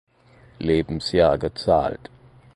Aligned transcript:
Lebensjahr 0.59 1.37
gezahlt. 1.37 2.09